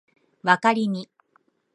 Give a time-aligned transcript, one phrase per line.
[0.41, 1.07] わかりみ